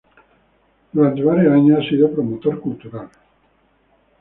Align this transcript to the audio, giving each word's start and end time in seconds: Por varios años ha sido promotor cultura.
Por 0.93 1.23
varios 1.23 1.53
años 1.53 1.77
ha 1.79 1.87
sido 1.87 2.11
promotor 2.11 2.59
cultura. 2.59 3.07